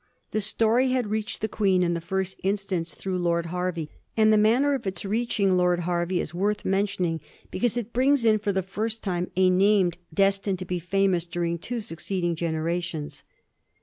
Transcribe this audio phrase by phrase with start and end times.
[0.31, 4.35] The story had reached the Queen in the first instance through Lord Hervey, and the
[4.39, 8.63] manner of its reaching Lord Hervey is worth mentioning, because it brings in for the
[8.63, 13.23] first time a name destined to be famous during t wo succeeding generations.